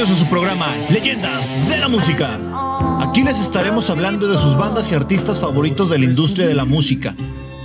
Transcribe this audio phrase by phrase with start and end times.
[0.00, 2.40] A su programa Leyendas de la Música.
[3.06, 6.64] Aquí les estaremos hablando de sus bandas y artistas favoritos de la industria de la
[6.64, 7.14] música,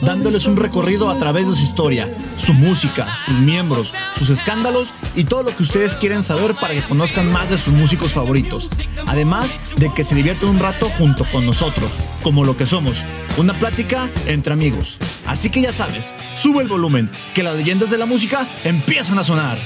[0.02, 5.24] dándoles un recorrido a través de su historia, su música, sus miembros, sus escándalos y
[5.24, 8.70] todo lo que ustedes quieren saber para que conozcan más de sus músicos favoritos.
[9.08, 11.90] Además de que se diviertan un rato junto con nosotros,
[12.22, 13.02] como lo que somos,
[13.38, 14.97] una plática entre amigos.
[15.26, 19.23] Así que ya sabes, sube el volumen, que las leyendas de la música empiezan a
[19.23, 19.58] sonar.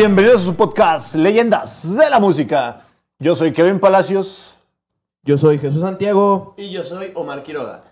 [0.00, 2.78] Bienvenidos a su podcast Leyendas de la Música.
[3.18, 4.56] Yo soy Kevin Palacios
[5.24, 6.54] Yo soy Jesús Santiago.
[6.56, 7.82] Y yo soy Omar Quiroga.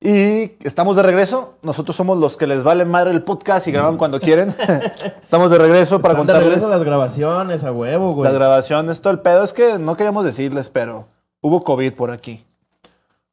[0.00, 1.54] y estamos de regreso.
[1.62, 4.54] Nosotros somos los que les vale madre el podcast y graban cuando quieren.
[5.20, 8.22] estamos de regreso para Están de contarles regreso las grabaciones a huevo, güey.
[8.30, 9.00] las grabaciones.
[9.00, 11.06] Todo el pedo es que no queríamos decirles, pero
[11.40, 12.46] hubo COVID por aquí.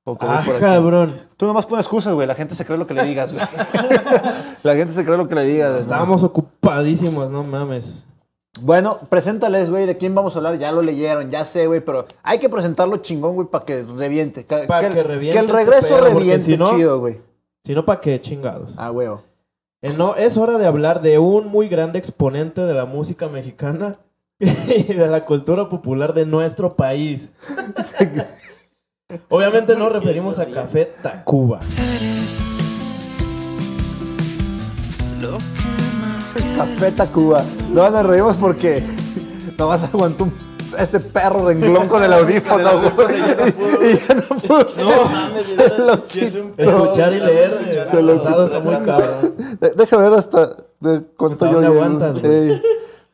[0.04, 0.66] Hubo COVID Ah, por aquí.
[0.66, 1.14] cabrón.
[1.38, 2.26] Tú nomás pones excusas, güey.
[2.26, 3.45] La gente se cree lo que le digas, güey.
[4.64, 5.72] La gente se cree lo que le digas.
[5.73, 5.80] ¿no?
[5.80, 8.03] Estábamos ocupadísimos, no mames.
[8.61, 10.58] Bueno, preséntales, güey, de quién vamos a hablar.
[10.59, 14.45] Ya lo leyeron, ya sé, güey, pero hay que presentarlo chingón, güey, para que reviente.
[14.45, 17.20] Que, Pa' el- que reviente que el este regreso pedo, reviente si no- chido, güey.
[17.66, 18.72] Si no, ¿para qué chingados?
[18.78, 19.22] Ah, huevo.
[19.81, 23.98] Eh, no, es hora de hablar de un muy grande exponente de la música mexicana
[24.39, 27.30] y de la cultura popular de nuestro país.
[29.30, 31.59] Obviamente nos referimos a Café Tacuba.
[36.58, 37.44] Café Tacuba.
[37.72, 38.84] No nos reímos porque
[39.58, 40.34] nomás aguantó un-
[40.80, 43.20] este perro renglón con el audífono, güey.
[43.92, 44.66] Y ya no pudo.
[44.90, 46.50] No, mames, se lo quitó.
[46.58, 48.76] Escuchar y leer eh, Se lo pasado está muy
[49.78, 50.48] Deja ver hasta
[50.80, 51.74] de cuánto ¿Hasta yo llego.
[51.74, 52.62] aguantas, güey?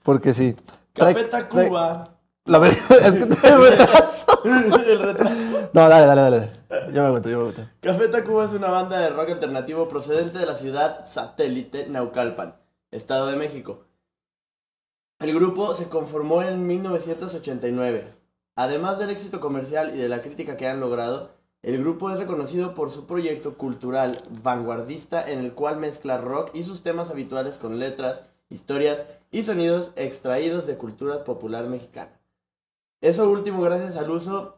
[0.03, 0.56] Porque sí.
[0.94, 2.09] Café Tacuba.
[2.50, 4.42] La verdad es que te retraso.
[4.44, 5.70] El retraso.
[5.72, 6.52] No, dale, dale, dale.
[6.92, 7.72] Yo me aguanto, yo me aguanto.
[7.80, 12.56] Café Tacuba es una banda de rock alternativo procedente de la ciudad satélite Naucalpan,
[12.90, 13.86] Estado de México.
[15.20, 18.16] El grupo se conformó en 1989.
[18.56, 21.30] Además del éxito comercial y de la crítica que han logrado,
[21.62, 26.64] el grupo es reconocido por su proyecto cultural vanguardista en el cual mezcla rock y
[26.64, 32.19] sus temas habituales con letras, historias y sonidos extraídos de cultura popular mexicana.
[33.02, 34.58] Eso último gracias al uso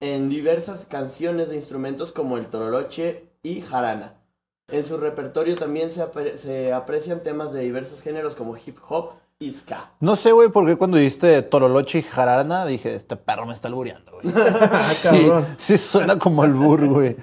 [0.00, 4.14] en diversas canciones de instrumentos como el toroloche y jarana.
[4.68, 9.12] En su repertorio también se, apre- se aprecian temas de diversos géneros como hip hop
[9.38, 9.90] y ska.
[10.00, 13.68] No sé, güey, por qué cuando dijiste Toroloche y Jarana dije, este perro me está
[13.68, 14.32] albureando, güey.
[15.32, 15.42] Ah.
[15.58, 17.16] Sí, suena como albur, güey.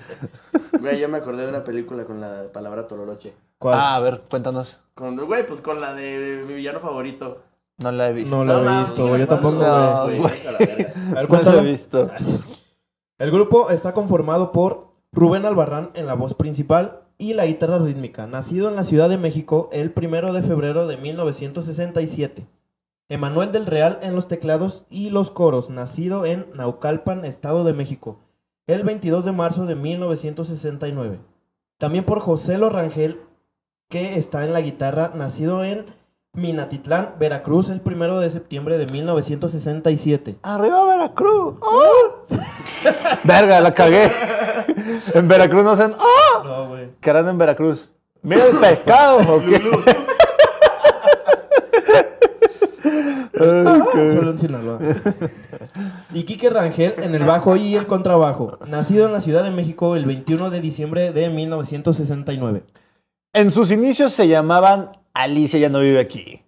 [0.81, 3.33] Güey, yo me acordé de una película con la palabra toroloche.
[3.59, 3.75] ¿Cuál?
[3.79, 4.79] Ah, a ver, cuéntanos.
[4.95, 7.43] Con, güey, pues con la de mi villano favorito.
[7.77, 8.43] No la he visto.
[8.43, 9.21] No la he visto, güey.
[9.21, 10.01] Yo tampoco, a la.
[10.03, 12.09] A ver, No la he visto.
[13.19, 18.27] El grupo está conformado por Rubén Albarrán en la voz principal y la guitarra rítmica,
[18.27, 22.45] nacido en la Ciudad de México el primero de febrero de 1967.
[23.09, 28.19] Emanuel del Real en los teclados y los coros, nacido en Naucalpan, Estado de México,
[28.67, 31.19] el 22 de marzo de 1969.
[31.77, 33.21] También por José Lorangel,
[33.89, 35.85] que está en la guitarra, nacido en
[36.37, 40.35] Minatitlán, Veracruz, el primero de septiembre de 1967.
[40.43, 41.55] Arriba Veracruz.
[41.61, 42.25] ¡Oh!
[43.23, 44.11] Verga, la cagué.
[45.15, 45.93] En Veracruz no hacen.
[45.97, 46.43] ¡Oh!
[46.43, 46.89] No, güey.
[47.01, 47.89] ¿Qué harán en Veracruz?
[48.21, 49.59] Mira el pescado, ¿o qué?
[53.33, 54.79] Solo en Sinaloa.
[56.13, 58.59] Y Quique Rangel en el bajo y el contrabajo.
[58.67, 62.63] Nacido en la Ciudad de México el 21 de diciembre de 1969.
[63.33, 64.89] En sus inicios se llamaban
[65.23, 66.43] Alicia ya no vive aquí,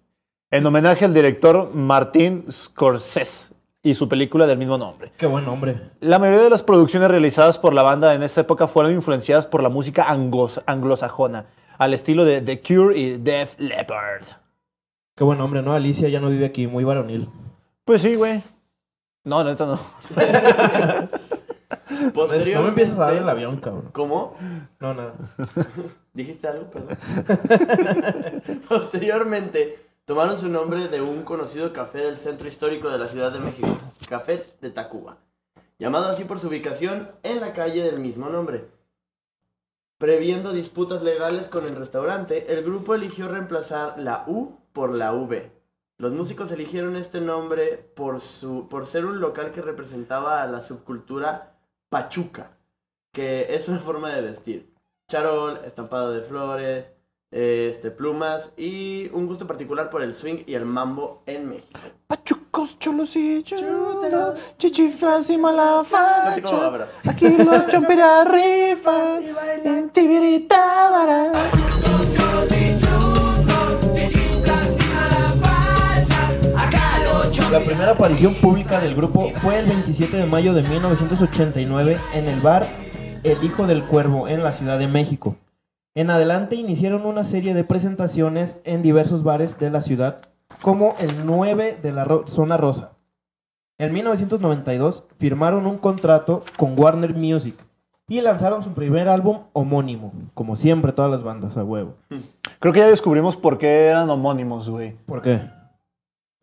[0.50, 5.12] en homenaje al director Martin Scorsese y su película del mismo nombre.
[5.16, 5.90] Qué buen nombre.
[6.00, 9.62] La mayoría de las producciones realizadas por la banda en esa época fueron influenciadas por
[9.62, 11.46] la música anglos- anglosajona,
[11.78, 14.24] al estilo de The Cure y Def Leppard.
[15.16, 15.72] Qué buen nombre, ¿no?
[15.72, 17.28] Alicia ya no vive aquí, muy varonil.
[17.84, 18.42] Pues sí, güey.
[19.24, 19.78] No, neta no.
[22.14, 23.90] Posteriormente, No me empieces a dar el avión, cabrón.
[23.92, 24.34] ¿Cómo?
[24.78, 25.14] No, nada.
[26.12, 26.70] ¿Dijiste algo?
[26.70, 26.98] Perdón.
[28.68, 33.38] Posteriormente, tomaron su nombre de un conocido café del centro histórico de la Ciudad de
[33.38, 33.78] México,
[34.08, 35.18] Café de Tacuba,
[35.78, 38.64] llamado así por su ubicación en la calle del mismo nombre.
[39.98, 45.52] Previendo disputas legales con el restaurante, el grupo eligió reemplazar la U por la V.
[45.98, 50.60] Los músicos eligieron este nombre por, su, por ser un local que representaba a la
[50.60, 51.58] subcultura
[51.90, 52.56] pachuca,
[53.12, 54.69] que es una forma de vestir.
[55.10, 56.92] Charol, estampado de flores,
[57.32, 61.80] este, plumas y un gusto particular por el swing y el mambo en México.
[62.06, 69.24] Pachucos, chulos y chulos, chichiflas y mala No Aquí los chompiras rifan,
[69.64, 71.32] en Tibiritábara.
[77.50, 82.40] La primera aparición pública del grupo fue el 27 de mayo de 1989 en el
[82.40, 82.64] bar
[83.22, 85.36] El Hijo del Cuervo en la Ciudad de México.
[85.94, 90.20] En adelante iniciaron una serie de presentaciones en diversos bares de la ciudad,
[90.62, 92.92] como el 9 de la Ro- Zona Rosa.
[93.78, 97.56] En 1992 firmaron un contrato con Warner Music
[98.08, 101.94] y lanzaron su primer álbum homónimo, como siempre todas las bandas a huevo.
[102.58, 104.92] Creo que ya descubrimos por qué eran homónimos, güey.
[105.06, 105.40] ¿Por qué?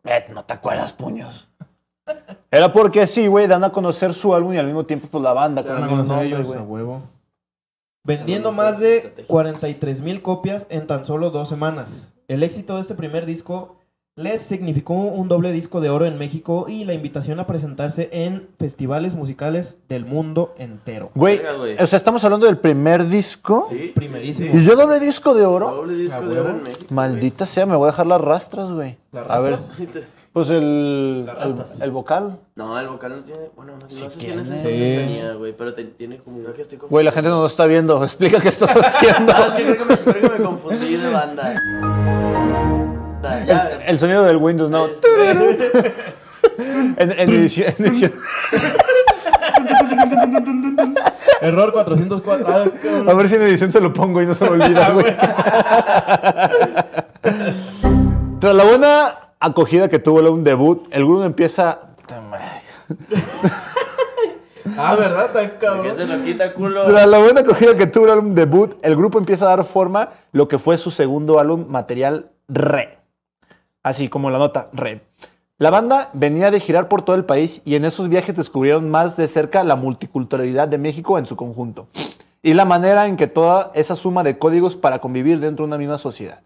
[0.04, 1.47] Eh, no te acuerdas, puños.
[2.50, 5.32] Era porque sí, güey, dan a conocer su álbum y al mismo tiempo, pues la
[5.32, 6.60] banda Se con dan el a conocer ellos güey.
[6.60, 7.02] huevo.
[8.04, 9.26] Vendiendo más de estrategia.
[9.28, 12.14] 43 mil copias en tan solo dos semanas.
[12.26, 13.76] El éxito de este primer disco
[14.18, 18.48] les significó un doble disco de oro en México y la invitación a presentarse en
[18.58, 21.12] festivales musicales del mundo entero.
[21.14, 21.40] Güey,
[21.78, 23.66] o sea, estamos hablando del primer disco.
[23.70, 24.50] Sí, Primerísimo.
[24.56, 25.70] Y yo doble disco de oro.
[25.70, 26.86] Doble disco ¿A de oro en México.
[26.92, 28.98] Maldita sea, me voy a dejar las rastras, güey.
[29.12, 29.56] ¿Las A ver,
[30.32, 32.40] pues el, Las el, el vocal.
[32.56, 33.50] No, el vocal no tiene.
[33.54, 34.94] Bueno, no, no sé si en ese entonces Sí.
[34.96, 35.56] tenía, güey.
[35.56, 36.40] Pero te- tiene como.
[36.40, 38.02] Creo que estoy Güey, la gente no nos está viendo.
[38.04, 39.32] Explica qué estás haciendo.
[39.32, 42.47] Ah, es que creo que, me, creo que me confundí de banda.
[43.46, 44.86] Ya, el, el sonido del Windows, no.
[44.86, 45.92] este,
[46.98, 48.12] En, en edición, en edición-
[51.40, 52.46] Error 404.
[52.48, 52.64] Ah.
[53.10, 55.16] A ver si en edición se lo pongo y no se me olvida, güey.
[58.40, 61.80] Tras la buena acogida que tuvo el álbum debut, el grupo empieza.
[64.76, 65.30] Ah, ¿verdad?
[65.82, 66.84] Que se lo quita culo.
[66.86, 70.02] Tras la buena acogida que tuvo el álbum debut, el grupo empieza a dar forma
[70.02, 72.98] a lo que fue su segundo álbum material Re.
[73.88, 75.00] Así como la nota Re.
[75.56, 79.16] La banda venía de girar por todo el país y en esos viajes descubrieron más
[79.16, 81.86] de cerca la multiculturalidad de México en su conjunto
[82.42, 85.78] y la manera en que toda esa suma de códigos para convivir dentro de una
[85.78, 86.42] misma sociedad.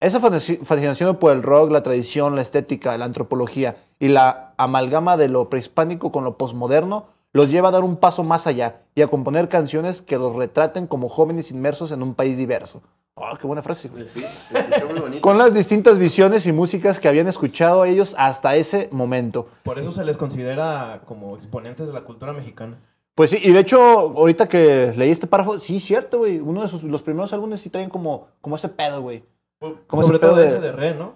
[0.00, 5.18] Esa fasci- fascinación por el rock, la tradición, la estética, la antropología y la amalgama
[5.18, 7.04] de lo prehispánico con lo posmoderno
[7.34, 10.86] los lleva a dar un paso más allá y a componer canciones que los retraten
[10.86, 12.80] como jóvenes inmersos en un país diverso.
[13.18, 13.88] ¡Oh, qué buena frase!
[13.88, 14.02] güey!
[14.02, 15.22] Pues sí, se escuchó muy bonito.
[15.22, 19.48] Con las distintas visiones y músicas que habían escuchado ellos hasta ese momento.
[19.62, 22.78] Por eso se les considera como exponentes de la cultura mexicana.
[23.14, 26.38] Pues sí, y de hecho, ahorita que leí este párrafo, sí, cierto, güey.
[26.40, 29.24] Uno de sus, los primeros álbumes sí traen como, como ese pedo, güey.
[29.58, 31.14] Como Sobre ese pedo todo de- ese de Re, ¿no?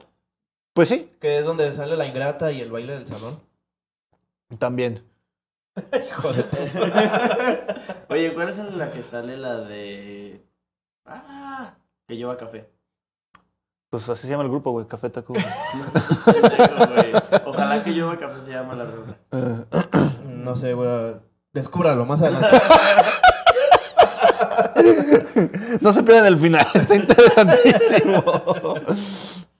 [0.73, 3.39] Pues sí, Que es donde sale la ingrata y el baile del salón.
[4.59, 5.03] también.
[6.09, 6.45] Hijo de
[8.09, 10.43] Oye, ¿cuál es la que sale la de.
[11.05, 11.75] Ah,
[12.11, 12.69] que lleva café?
[13.89, 15.41] Pues así se llama el grupo, güey, Café Tacuba.
[17.47, 19.17] Ojalá que lleva café se llama la rola.
[20.27, 21.17] No sé, güey.
[21.53, 22.49] Descúbralo más adelante.
[25.81, 28.25] no se pierdan el final, está interesantísimo.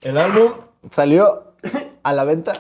[0.01, 0.53] El álbum
[0.91, 1.53] Salió
[2.03, 2.55] a la venta.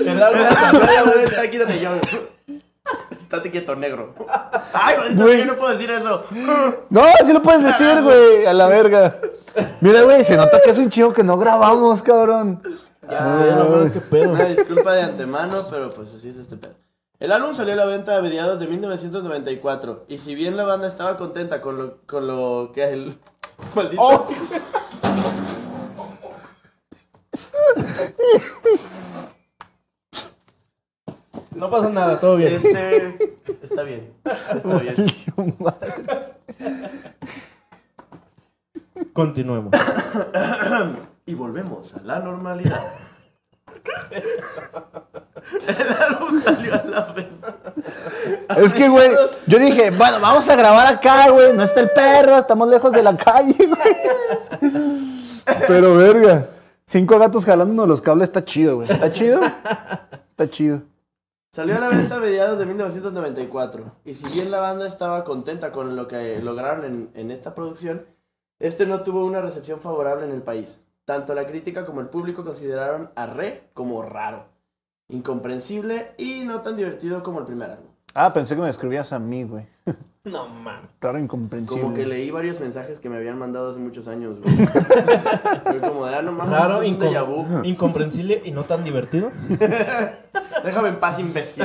[0.00, 1.50] El álbum salió a la venta.
[1.50, 1.90] Quítate yo.
[3.10, 4.14] Estate quieto, negro.
[4.72, 5.38] Ay, maldito, Güey.
[5.40, 6.22] yo no puedo decir eso.
[6.90, 9.14] No, sí lo puedes decir, güey, a la verga.
[9.80, 12.62] Mira, güey, se nota que es un chivo que no grabamos, cabrón.
[13.08, 14.30] Ya lo malo es que pedo.
[14.30, 16.74] Una disculpa de antemano, pero pues así es este pedo.
[17.18, 20.86] El álbum salió a la venta a mediados de 1994 y si bien la banda
[20.86, 23.18] estaba contenta con lo, con lo que el
[23.74, 24.28] maldito Oh.
[31.56, 32.52] No pasa nada, todo bien.
[32.52, 33.16] este
[33.62, 34.12] está bien,
[34.54, 35.12] está bien.
[39.12, 39.72] Continuemos.
[41.24, 42.92] Y volvemos a la normalidad.
[45.66, 47.54] El álbum salió a la venta.
[48.56, 49.10] Es que, güey,
[49.46, 51.52] yo dije, bueno, vamos a grabar acá, güey.
[51.56, 53.96] No está el perro, estamos lejos de la calle, güey.
[55.66, 56.46] Pero, verga.
[56.86, 58.90] Cinco gatos jalándonos los cables está chido, güey.
[58.90, 59.40] ¿Está chido?
[60.30, 60.82] Está chido.
[61.56, 65.72] Salió a la venta a mediados de 1994 y si bien la banda estaba contenta
[65.72, 68.04] con lo que lograron en, en esta producción,
[68.58, 70.82] este no tuvo una recepción favorable en el país.
[71.06, 74.44] Tanto la crítica como el público consideraron a Re como raro,
[75.08, 77.86] incomprensible y no tan divertido como el primer álbum.
[78.12, 79.66] Ah, pensé que me escribías a mí, güey.
[80.26, 80.90] No mames.
[81.00, 81.80] Raro incomprensible.
[81.80, 84.56] Como que leí varios mensajes que me habían mandado hace muchos años, güey.
[85.64, 89.30] Fue como de, ah, no mames, Raro, incom- incomprensible y no tan divertido.
[90.64, 91.64] Déjame en paz, imbécil.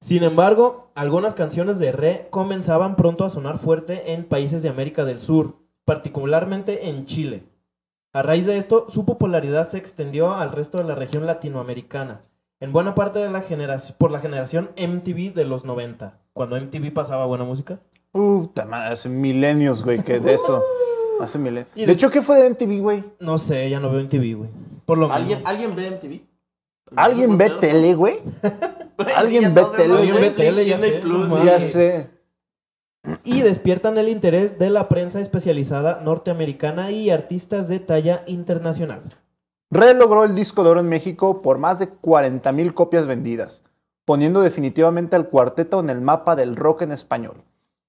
[0.00, 5.04] Sin embargo, algunas canciones de Re comenzaban pronto a sonar fuerte en países de América
[5.04, 7.44] del Sur, particularmente en Chile.
[8.12, 12.20] A raíz de esto, su popularidad se extendió al resto de la región latinoamericana,
[12.60, 16.92] en buena parte de la generación, por la generación MTV de los 90, cuando MTV
[16.92, 17.80] pasaba buena música.
[18.12, 20.62] Puta madre, hace milenios, güey, que de eso.
[21.20, 21.66] Hace.
[21.74, 23.04] Y De hecho, ¿qué fue de MTV, güey?
[23.20, 24.50] No sé, ya no veo MTV, güey.
[24.86, 25.48] Por lo ¿Alguien, mismo.
[25.48, 26.34] ¿Alguien ve MTV?
[26.96, 28.18] ¿Alguien ve tele, güey?
[29.16, 31.00] ¿Alguien ve tele, Alguien ve tele, ya sé.
[31.44, 32.10] Ya sé.
[33.24, 39.02] y despiertan el interés de la prensa especializada norteamericana y artistas de talla internacional.
[39.70, 43.64] Red logró el disco de oro en México por más de 40 mil copias vendidas,
[44.04, 47.42] poniendo definitivamente al cuarteto en el mapa del rock en español.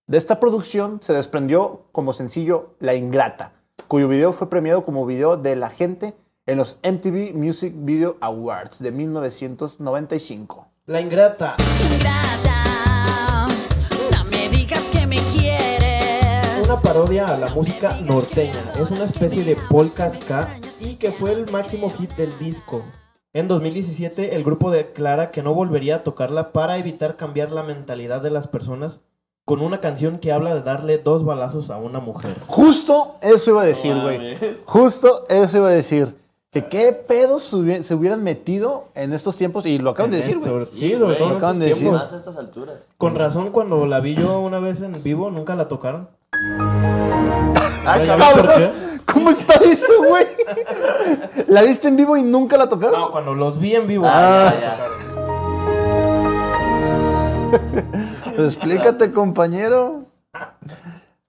[0.07, 3.53] De esta producción se desprendió como sencillo La Ingrata,
[3.87, 6.13] cuyo video fue premiado como video de la gente
[6.45, 10.67] en los MTV Music Video Awards de 1995.
[10.85, 11.55] La ingrata.
[11.91, 13.47] Ingrata,
[14.11, 16.63] no me digas que me quieres.
[16.63, 18.73] Una parodia a la música norteña.
[18.79, 22.83] Es una especie de polka ska y que fue el máximo hit del disco.
[23.33, 28.21] En 2017 el grupo declara que no volvería a tocarla para evitar cambiar la mentalidad
[28.21, 28.99] de las personas
[29.45, 32.35] con una canción que habla de darle dos balazos a una mujer.
[32.47, 34.35] Justo eso iba a decir, güey.
[34.65, 36.15] Justo eso iba a decir.
[36.51, 40.17] Que qué pedos se hubi- se hubieran metido en estos tiempos, y lo acaban de
[40.17, 40.65] decir, güey.
[40.71, 41.91] Sí, sobre todo en lo acaban estos de decir.
[41.91, 42.75] Más a estas alturas.
[42.97, 46.07] Con razón, cuando la vi yo una vez en vivo, nunca la tocaron.
[47.87, 48.71] Ay, ¿Ya ves por cabrón.
[49.13, 50.25] ¿Cómo está eso, güey?
[51.47, 52.99] ¿La viste en vivo y nunca la tocaron?
[52.99, 54.05] No, cuando los vi en vivo.
[54.07, 54.51] Ah.
[54.59, 54.75] ya,
[58.35, 60.03] Pues explícate, compañero.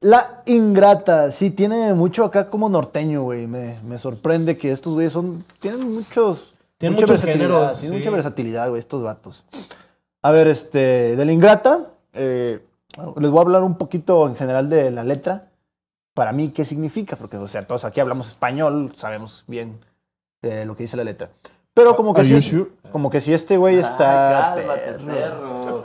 [0.01, 3.47] La ingrata, sí, tiene mucho acá como norteño, güey.
[3.47, 5.45] Me, me sorprende que estos güeyes son.
[5.59, 6.55] Tienen muchos.
[6.79, 7.99] Tienen mucha muchos versatilidad, géneros, Tienen sí.
[7.99, 9.45] mucha versatilidad, güey, estos vatos.
[10.23, 11.17] A ver, este.
[11.17, 12.61] De la ingrata, eh,
[13.17, 15.49] les voy a hablar un poquito en general de la letra.
[16.15, 17.17] Para mí, ¿qué significa?
[17.17, 19.79] Porque, o sea, todos aquí hablamos español, sabemos bien
[20.43, 21.31] eh, lo que dice la letra.
[21.75, 22.71] Pero como que, si, sure?
[22.91, 24.55] como que si este güey está.
[24.57, 25.85] Cálmate, perro.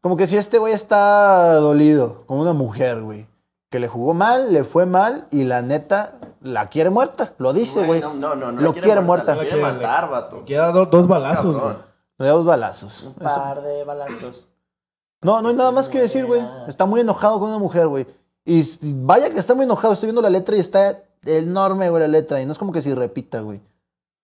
[0.00, 3.26] Como que si este güey está dolido con una mujer, güey.
[3.70, 7.34] Que le jugó mal, le fue mal y la neta la quiere muerta.
[7.38, 8.00] Lo dice, güey.
[8.00, 8.50] No, no, no.
[8.52, 9.34] no Lo la quiere muerta.
[9.36, 10.44] La quiere matar, vato.
[10.44, 11.74] Queda do- dos balazos, güey.
[12.18, 13.02] Le da dos balazos.
[13.04, 14.48] Un Eso- par de balazos.
[15.22, 16.42] No, no hay nada más que decir, güey.
[16.66, 18.06] Está muy enojado con una mujer, güey.
[18.44, 18.64] Y
[19.04, 19.92] vaya que está muy enojado.
[19.92, 22.40] Estoy viendo la letra y está enorme, güey, la letra.
[22.40, 23.60] Y no es como que si repita, güey.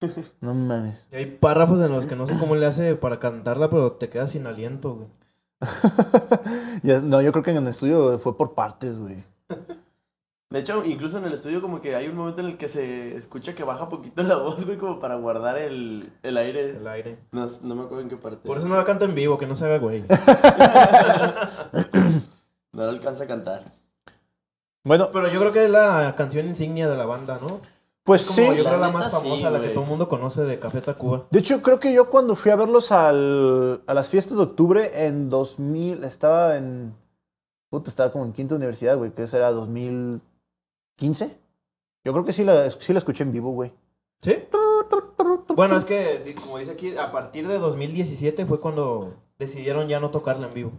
[0.40, 1.06] No mames.
[1.12, 4.08] Y hay párrafos en los que no sé cómo le hace para cantarla, pero te
[4.08, 5.08] quedas sin aliento, güey.
[7.02, 9.24] No, yo creo que en el estudio fue por partes, güey.
[10.50, 13.16] De hecho, incluso en el estudio como que hay un momento en el que se
[13.16, 16.70] escucha que baja poquito la voz, güey, como para guardar el, el aire.
[16.70, 17.18] El aire.
[17.32, 18.46] No, no me acuerdo en qué parte.
[18.46, 20.04] Por eso no la canto en vivo, que no se haga güey.
[22.72, 23.64] No lo alcanza a cantar.
[24.84, 27.60] Bueno, Pero yo creo que es la canción insignia de la banda, ¿no?
[28.06, 28.56] Pues Como sí.
[28.56, 31.26] yo creo la más sí, famosa, la que todo el mundo conoce de Café Tacuba.
[31.30, 35.06] De hecho, creo que yo cuando fui a verlos al- a las fiestas de octubre
[35.06, 36.94] en 2000, estaba en...
[37.68, 41.36] Puta, estaba como en quinta universidad, güey, que ese era 2015.
[42.04, 43.72] Yo creo que sí la, sí la escuché en vivo, güey.
[44.22, 44.34] ¿Sí?
[45.54, 50.10] Bueno, es que, como dice aquí, a partir de 2017 fue cuando decidieron ya no
[50.10, 50.72] tocarla en vivo.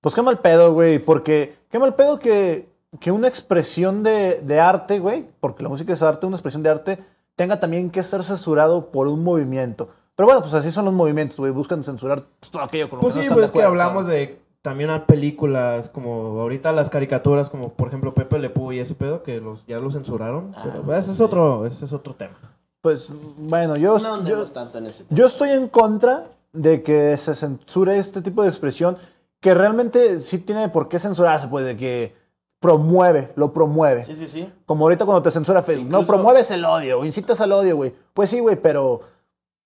[0.00, 2.68] Pues qué mal pedo, güey, porque qué mal pedo que,
[3.00, 6.70] que una expresión de, de arte, güey, porque la música es arte, una expresión de
[6.70, 6.98] arte,
[7.36, 9.88] tenga también que ser censurado por un movimiento.
[10.16, 13.02] Pero bueno, pues así son los movimientos, güey, buscan censurar pues, todo aquello con lo
[13.02, 16.72] Pues que no sí, están pues de que hablamos de también a películas, como ahorita
[16.72, 19.90] las caricaturas, como por ejemplo Pepe Le Pew y ese pedo, que los, ya lo
[19.90, 20.52] censuraron.
[20.56, 22.36] Ah, pero ese es otro, ese es otro tema.
[22.80, 25.18] Pues bueno, yo, No yo, andemos tanto en ese tema.
[25.18, 28.96] Yo estoy en contra de que se censure este tipo de expresión
[29.40, 32.14] que realmente sí tiene por qué censurarse, pues de que
[32.64, 34.04] promueve, lo promueve.
[34.06, 34.50] Sí, sí, sí.
[34.64, 37.94] Como ahorita cuando te censura Facebook, no promueves el odio o incitas al odio, güey.
[38.14, 39.02] Pues sí, güey, pero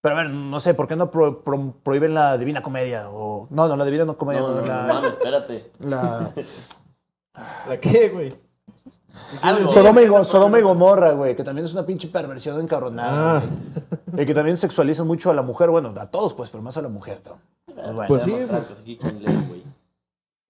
[0.01, 3.47] pero a ver, no sé, ¿por qué no pro- pro- prohíben la Divina Comedia o
[3.51, 5.71] no, no, la Divina no Comedia, No, no, no, no, la, mames, espérate.
[5.81, 6.31] la-
[7.69, 8.33] ¿La qué, güey?
[9.43, 9.69] Algo.
[9.71, 13.39] Sodoma, y, Go- Sodoma y Gomorra, güey, que también es una pinche perversión encabronada.
[13.39, 13.43] Ah.
[14.07, 14.23] güey.
[14.23, 16.83] Y que también sexualizan mucho a la mujer, bueno, a todos, pues, pero más a
[16.83, 17.33] la mujer, ¿no?
[17.75, 18.09] Pues bueno.
[18.09, 18.33] Pues sí,
[18.81, 19.63] aquí güey.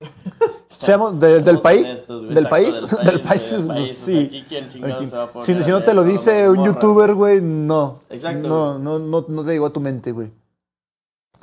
[0.80, 4.24] Seamos de- del país, honestos, del país, del país, del país, sí.
[4.26, 5.08] Aquí quién chingados Aquí.
[5.08, 8.00] se va a poner Si, no te lo dice un youtuber, güey, no.
[8.10, 10.30] Exacto, No, no, no, no te llegó a tu mente, güey.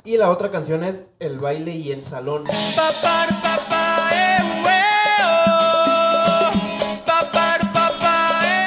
[0.04, 2.44] Y la otra canción es El baile y el salón.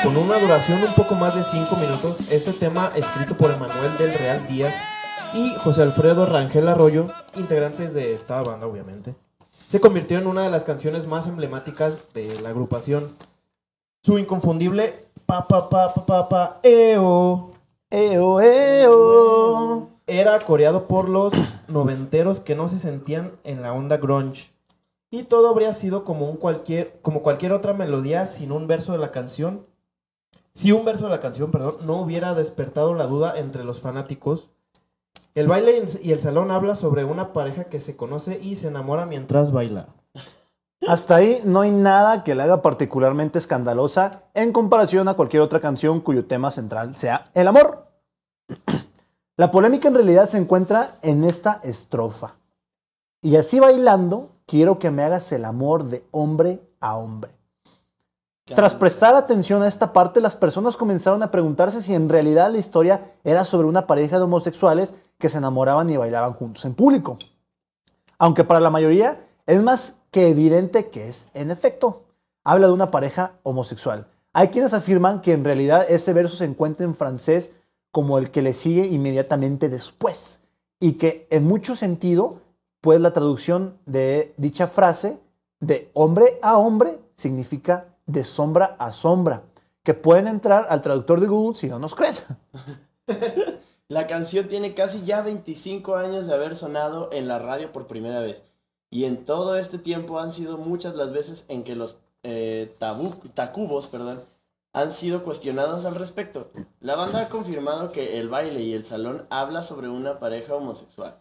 [0.03, 4.13] Con una duración un poco más de 5 minutos, este tema escrito por Emanuel del
[4.13, 4.73] Real Díaz
[5.33, 9.13] y José Alfredo Rangel Arroyo, integrantes de esta banda obviamente,
[9.69, 13.07] se convirtió en una de las canciones más emblemáticas de la agrupación.
[14.03, 14.93] Su inconfundible
[15.25, 17.51] pa pa pa pa pa pa eo
[17.91, 19.89] Eo, eo.
[20.05, 21.33] era coreado por los
[21.67, 24.51] noventeros que no se sentían en la onda grunge.
[25.09, 28.99] Y todo habría sido como, un cualquier, como cualquier otra melodía sin un verso de
[28.99, 29.65] la canción.
[30.53, 34.49] Si un verso de la canción, perdón, no hubiera despertado la duda entre los fanáticos.
[35.35, 39.05] El baile y el salón habla sobre una pareja que se conoce y se enamora
[39.05, 39.87] mientras baila.
[40.87, 45.59] Hasta ahí no hay nada que la haga particularmente escandalosa en comparación a cualquier otra
[45.59, 47.87] canción cuyo tema central sea el amor.
[49.37, 52.35] La polémica en realidad se encuentra en esta estrofa.
[53.21, 57.31] Y así bailando, quiero que me hagas el amor de hombre a hombre.
[58.45, 62.57] Tras prestar atención a esta parte, las personas comenzaron a preguntarse si en realidad la
[62.57, 67.19] historia era sobre una pareja de homosexuales que se enamoraban y bailaban juntos en público.
[68.17, 72.05] Aunque para la mayoría es más que evidente que es, en efecto,
[72.43, 74.07] habla de una pareja homosexual.
[74.33, 77.51] Hay quienes afirman que en realidad ese verso se encuentra en francés
[77.91, 80.39] como el que le sigue inmediatamente después
[80.79, 82.41] y que en mucho sentido,
[82.81, 85.19] pues la traducción de dicha frase
[85.59, 89.43] de hombre a hombre significa de sombra a sombra,
[89.83, 92.15] que pueden entrar al traductor de Google si no nos creen.
[93.89, 98.21] La canción tiene casi ya 25 años de haber sonado en la radio por primera
[98.21, 98.43] vez.
[98.91, 103.15] Y en todo este tiempo han sido muchas las veces en que los eh, tabú,
[103.33, 104.19] tacubos perdón,
[104.73, 106.51] han sido cuestionados al respecto.
[106.81, 111.15] La banda ha confirmado que el baile y el salón habla sobre una pareja homosexual,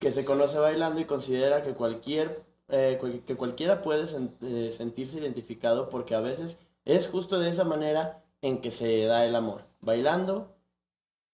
[0.00, 2.98] que se conoce bailando y considera que, cualquier, eh,
[3.28, 4.06] que cualquiera puede
[4.42, 9.24] eh, sentirse identificado porque a veces es justo de esa manera en que se da
[9.24, 10.57] el amor, bailando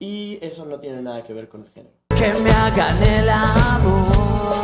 [0.04, 1.94] y eso no tiene nada que ver con el género.
[2.14, 4.60] Que me hagan el amor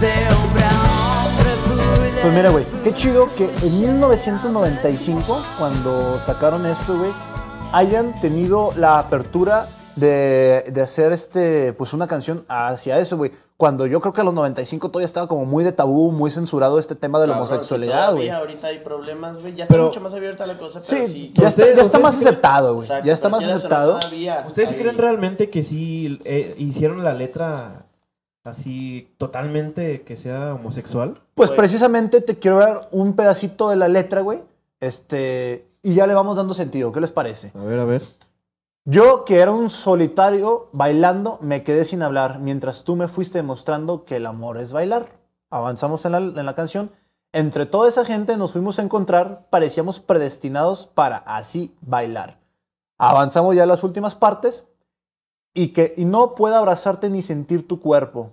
[0.00, 2.10] de hombre a hombre.
[2.22, 7.10] Pues mira, güey, qué chido que en 1995, cuando sacaron esto, güey,
[7.72, 13.30] hayan tenido la apertura de, de hacer este, pues una canción hacia eso, güey.
[13.56, 16.78] Cuando yo creo que a los 95 todavía estaba como muy de tabú, muy censurado
[16.78, 18.28] este tema de la homosexualidad, güey.
[18.28, 19.54] ahorita hay problemas, güey.
[19.54, 21.32] Ya está Pero- mucho más abierta la cosa, pero Sí, sí.
[21.34, 22.88] ya está, ya está más aceptado, güey.
[23.04, 23.98] Ya está más aceptado.
[24.46, 27.86] ¿Ustedes creen realmente que sí eh, hicieron la letra
[28.44, 31.20] así totalmente que sea homosexual?
[31.34, 31.58] Pues Güey.
[31.58, 34.42] precisamente te quiero dar un pedacito de la letra, güey.
[34.80, 36.90] Este, y ya le vamos dando sentido.
[36.90, 37.52] ¿Qué les parece?
[37.56, 38.02] A ver, a ver.
[38.84, 44.04] Yo, que era un solitario bailando, me quedé sin hablar, mientras tú me fuiste demostrando
[44.04, 45.06] que el amor es bailar.
[45.50, 46.90] Avanzamos en la, canción.
[47.32, 52.40] Entre toda esa gente nos fuimos a encontrar, parecíamos predestinados para así bailar.
[52.98, 54.64] Avanzamos ya a las últimas partes
[55.54, 58.32] y que y no pueda abrazarte ni sentir tu cuerpo.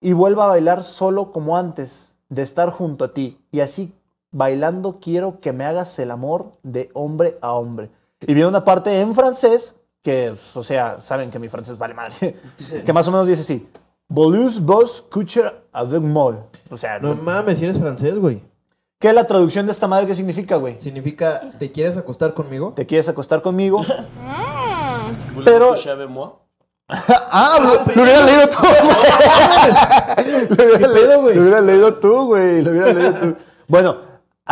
[0.00, 3.38] Y vuelva a bailar solo como antes, de estar junto a ti.
[3.52, 3.94] Y así
[4.32, 7.92] bailando quiero que me hagas el amor de hombre a hombre.
[8.26, 12.36] Y viene una parte en francés que, o sea, saben que mi francés vale madre.
[12.84, 13.68] que más o menos dice así:
[14.08, 16.34] Volus vos coucher avec moi.
[16.70, 18.42] O sea, No mames, si eres francés, güey.
[18.98, 20.06] ¿qué es la traducción de esta madre?
[20.06, 20.78] ¿Qué significa, güey?
[20.80, 22.72] Significa, ¿te quieres acostar conmigo?
[22.76, 23.84] ¿Te quieres acostar conmigo?
[25.34, 26.38] Voulez-vous Pero-
[26.88, 30.46] ah, lo, lo hubieras leído tú, güey.
[30.48, 31.34] Lo hubieras ¿Qué pedo, leído- güey?
[31.34, 32.62] Lo hubieras leído tú, güey.
[32.62, 33.36] Lo hubieras leído tú.
[33.68, 33.96] Bueno,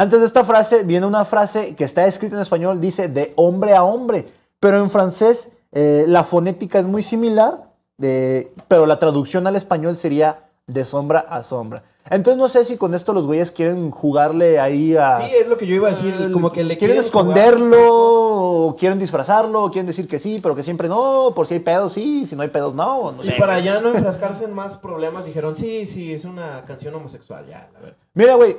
[0.00, 3.74] antes de esta frase viene una frase que está escrita en español, dice de hombre
[3.74, 4.24] a hombre,
[4.58, 9.98] pero en francés eh, la fonética es muy similar, eh, pero la traducción al español
[9.98, 11.82] sería de sombra a sombra.
[12.08, 15.18] Entonces no sé si con esto los güeyes quieren jugarle ahí a...
[15.20, 16.30] Sí, es lo que yo iba a decir.
[16.32, 17.38] Como que le quieren quieren jugar.
[17.38, 21.54] esconderlo, o quieren disfrazarlo, o quieren decir que sí, pero que siempre no, por si
[21.54, 23.34] hay pedos sí, si no hay pedos no, no Y sé.
[23.38, 27.68] para ya no enfrascarse en más problemas, dijeron, sí, sí, es una canción homosexual, ya,
[27.76, 27.96] a ver.
[28.14, 28.56] Mira, güey,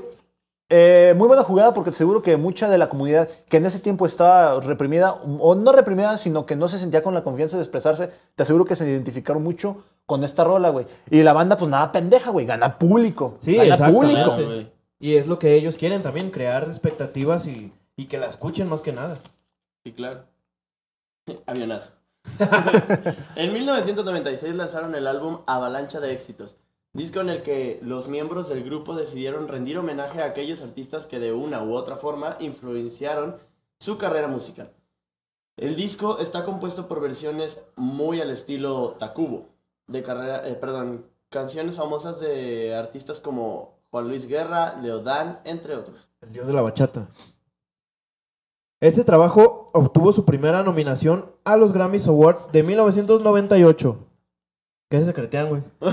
[0.74, 4.06] eh, muy buena jugada porque seguro que mucha de la comunidad que en ese tiempo
[4.06, 8.10] estaba reprimida, o no reprimida, sino que no se sentía con la confianza de expresarse,
[8.36, 10.88] te aseguro que se identificaron mucho con esta rola, güey.
[11.10, 13.36] Y la banda, pues nada pendeja, güey, gana público.
[13.40, 14.24] Sí, gana exactamente.
[14.24, 14.72] público.
[14.98, 18.82] Y es lo que ellos quieren también, crear expectativas y, y que la escuchen más
[18.82, 19.18] que nada.
[19.84, 20.24] Sí, claro.
[21.46, 21.92] Avionazo.
[23.36, 26.58] en 1996 lanzaron el álbum Avalancha de Éxitos,
[26.94, 31.20] disco en el que los miembros del grupo decidieron rendir homenaje a aquellos artistas que
[31.20, 33.38] de una u otra forma influenciaron
[33.80, 34.74] su carrera musical.
[35.58, 39.50] El disco está compuesto por versiones muy al estilo Takubo,
[39.88, 46.10] de carrera, eh, perdón, canciones famosas de artistas como Juan Luis Guerra, Leodán, entre otros.
[46.22, 47.08] El dios de la bachata.
[48.80, 54.11] Este trabajo obtuvo su primera nominación a los Grammys Awards de 1998.
[54.92, 55.62] ¿Qué se secretean, güey?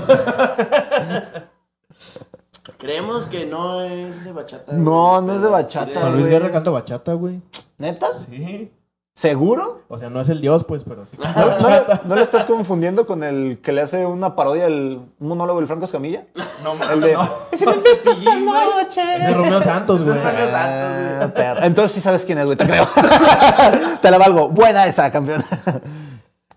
[2.77, 4.73] Creemos que no es de bachata.
[4.73, 6.37] No, güey, no es de bachata, Juan Luis güey.
[6.37, 7.39] Guerra canta bachata, güey.
[7.77, 8.07] ¿Neta?
[8.29, 8.73] Sí.
[9.15, 9.83] ¿Seguro?
[9.87, 11.17] O sea, no es el dios, pues, pero sí.
[11.17, 15.01] ¿No, no le, no le estás confundiendo con el que le hace una parodia al
[15.19, 16.25] monólogo del Franco Escamilla?
[16.63, 17.13] No, El de...
[17.13, 17.23] no.
[17.53, 19.01] "Es en esta noche".
[19.17, 20.19] Es Romeo Santos, güey.
[20.21, 21.63] Ah, perro.
[21.63, 22.85] Entonces sí sabes quién es, güey, te creo.
[24.01, 24.49] te la valgo.
[24.49, 25.41] Buena esa, campeón.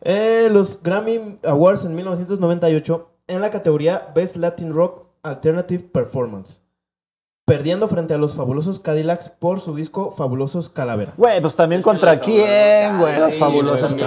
[0.04, 6.60] Eh, los Grammy Awards en 1998 en la categoría Best Latin Rock Alternative Performance.
[7.44, 11.12] Perdiendo frente a los fabulosos Cadillacs por su disco Fabulosos Calavera.
[11.16, 13.18] Güey, pues también Es contra quién, güey.
[13.18, 14.04] Los fabulosos güey,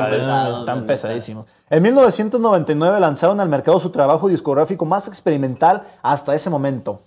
[0.60, 1.45] están pesadísimos.
[1.69, 7.01] En 1999 lanzaron al mercado su trabajo discográfico más experimental hasta ese momento.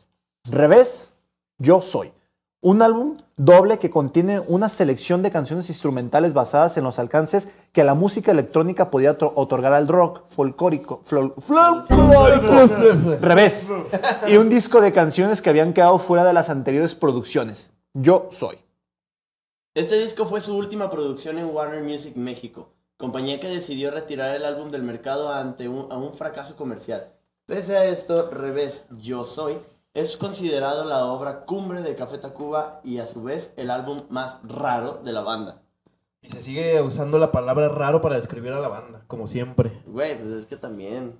[0.50, 1.12] Revés,
[1.58, 2.12] Yo Soy.
[2.60, 7.84] Un álbum doble que contiene una selección de canciones instrumentales basadas en los alcances que
[7.84, 11.00] la música electrónica podía otorgar al rock folclórico.
[13.20, 13.70] Revés.
[14.26, 17.70] Y un disco de canciones que habían quedado fuera de las anteriores producciones.
[17.94, 18.58] Yo Soy.
[19.74, 24.44] Este disco fue su última producción en Warner Music México, compañía que decidió retirar el
[24.44, 27.12] álbum del mercado ante un, a fracaso comercial.
[27.46, 29.56] Pese a esto, Revés, Yo Soy,
[29.98, 34.40] es considerado la obra cumbre de Café Tacuba y a su vez el álbum más
[34.44, 35.60] raro de la banda.
[36.22, 39.82] Y se sigue usando la palabra raro para describir a la banda, como siempre.
[39.86, 41.18] Güey, pues es que también.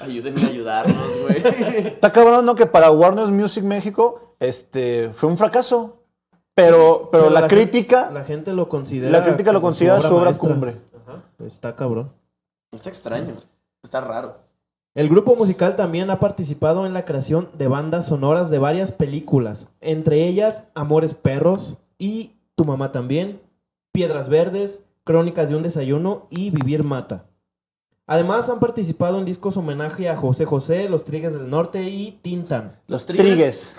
[0.00, 1.36] Ayúdenme a ayudarnos, güey.
[1.86, 2.54] Está cabrón, ¿no?
[2.54, 6.02] Que para Warner Music México este, fue un fracaso.
[6.54, 9.12] Pero, pero, la, crítica, La gente lo considera.
[9.12, 10.80] la crítica lo considera su obra cumbre.
[11.06, 12.12] Ajá, Está cabrón.
[12.72, 13.36] Está extraño.
[13.82, 14.47] Está raro.
[14.98, 19.68] El grupo musical también ha participado en la creación de bandas sonoras de varias películas,
[19.80, 23.40] entre ellas Amores Perros y Tu Mamá también,
[23.92, 27.26] Piedras Verdes, Crónicas de un Desayuno y Vivir Mata.
[28.08, 32.80] Además han participado en discos homenaje a José José, Los Trigues del Norte y Tintan.
[32.88, 33.24] Los Trigues.
[33.24, 33.76] trigues.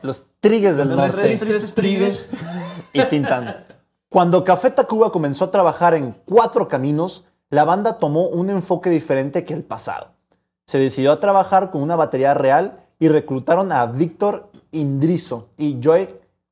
[0.00, 1.20] Los trigues del Los norte.
[1.20, 2.30] tres tristes trigues.
[2.94, 3.66] y Tintán.
[4.08, 9.44] Cuando Café Tacuba comenzó a trabajar en Cuatro Caminos, la banda tomó un enfoque diferente
[9.44, 10.11] que el pasado.
[10.72, 16.08] Se decidió a trabajar con una batería real y reclutaron a Víctor Indrizo y Joy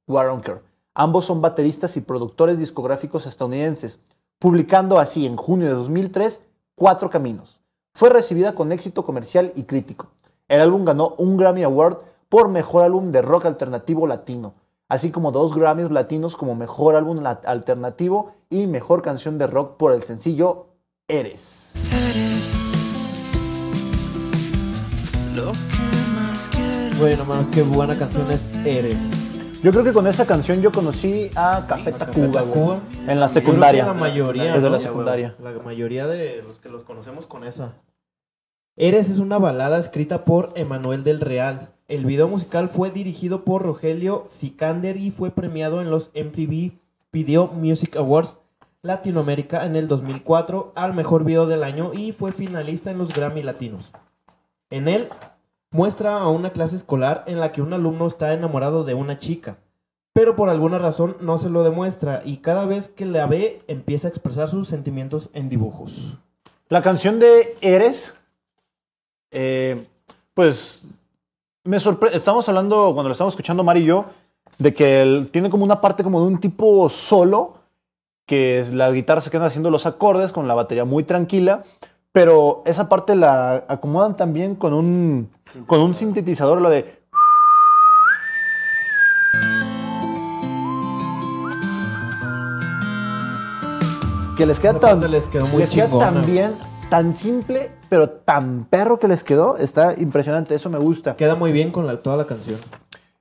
[0.06, 0.61] Waronker.
[0.92, 3.98] Ambos son bateristas y productores discográficos estadounidenses,
[4.38, 6.42] publicando así en junio de 2003
[6.74, 7.62] Cuatro Caminos.
[7.94, 10.09] Fue recibida con éxito comercial y crítico.
[10.48, 14.52] El álbum ganó un Grammy Award por Mejor Álbum de Rock Alternativo Latino,
[14.90, 19.94] así como dos Grammys latinos como Mejor Álbum Alternativo y Mejor Canción de Rock por
[19.94, 20.66] el sencillo
[21.09, 21.72] Eres.
[26.98, 29.61] Güey, nomás qué buena canción es Eres.
[29.62, 33.33] Yo creo que con esa canción yo conocí a Café Tacuba, güey, en la Yo
[33.33, 33.87] creo que secundaria.
[33.87, 34.68] La mayoría, Desde ¿no?
[34.70, 35.35] la secundaria.
[35.42, 37.74] La mayoría de los que los conocemos con esa.
[38.76, 41.70] Eres es una balada escrita por Emanuel del Real.
[41.88, 46.72] El video musical fue dirigido por Rogelio Sikander y fue premiado en los MTV
[47.12, 48.38] Video Music Awards
[48.83, 53.42] Latinoamérica en el 2004 al mejor video del año y fue finalista en los Grammy
[53.42, 53.92] Latinos.
[54.70, 55.09] En él
[55.72, 59.56] muestra a una clase escolar en la que un alumno está enamorado de una chica,
[60.12, 64.09] pero por alguna razón no se lo demuestra y cada vez que la ve empieza
[64.09, 66.14] a expresar sus sentimientos en dibujos.
[66.68, 68.14] La canción de Eres,
[69.30, 69.85] eh,
[70.35, 70.85] pues
[71.64, 72.16] me sorprende.
[72.16, 74.06] Estamos hablando, cuando lo estamos escuchando Mari y yo,
[74.59, 77.54] de que él tiene como una parte como de un tipo solo,
[78.26, 81.64] que es- la guitarra se quedan haciendo los acordes con la batería muy tranquila,
[82.12, 85.30] pero esa parte la acomodan también con un,
[85.66, 87.00] con un sintetizador, lo de...
[94.36, 96.12] Que les queda tan, les quedó muy les queda chingona.
[96.12, 96.54] tan bien,
[96.88, 99.58] tan simple, pero tan perro que les quedó.
[99.58, 101.14] Está impresionante, eso me gusta.
[101.16, 102.58] Queda muy bien con la- toda la canción.